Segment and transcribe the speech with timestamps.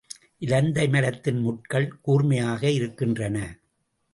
[0.37, 3.37] இலந்தை மரத்தின் முட்கள் கூர்மையாக இருக்கின்றன.